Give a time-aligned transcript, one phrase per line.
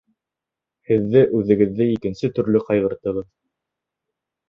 [0.91, 3.33] Һеҙҙе үҙегеҙҙе икенсе төрлө ҡайғырттығыҙ.